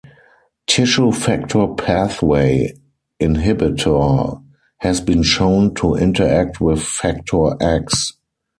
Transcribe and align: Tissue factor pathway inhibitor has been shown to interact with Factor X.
Tissue 0.65 1.11
factor 1.11 1.67
pathway 1.75 2.73
inhibitor 3.19 4.43
has 4.79 4.99
been 4.99 5.21
shown 5.21 5.75
to 5.75 5.93
interact 5.93 6.59
with 6.59 6.81
Factor 6.81 7.55
X. 7.61 8.13